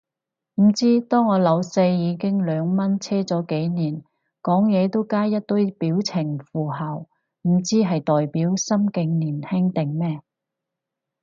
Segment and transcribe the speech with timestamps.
[0.55, 4.03] 唔知，當我老細已經兩蚊車咗幾年，
[4.41, 7.05] 講嘢都加一堆表情符號，
[7.43, 10.21] 唔知係代表心境年輕定咩